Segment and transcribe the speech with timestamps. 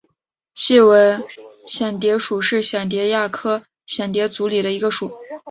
[0.55, 1.23] 细纹
[1.67, 5.11] 蚬蝶属是蚬蝶亚科蚬蝶族里的一个属。